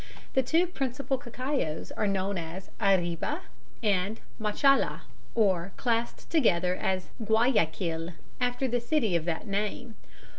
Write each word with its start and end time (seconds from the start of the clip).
The 0.33 0.41
two 0.41 0.65
principal 0.65 1.19
cacaos 1.19 1.91
are 1.95 2.07
known 2.07 2.35
as 2.39 2.71
Arriba 2.79 3.41
and 3.83 4.19
Machala, 4.39 5.01
or 5.35 5.73
classed 5.77 6.27
together 6.31 6.73
as 6.75 7.09
Guayaquil 7.23 8.13
after 8.39 8.67
the 8.67 8.81
city 8.81 9.15
of 9.15 9.25
that 9.25 9.45
name. 9.45 9.93